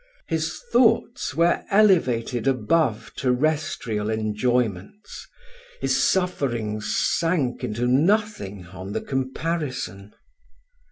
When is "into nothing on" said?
7.63-8.93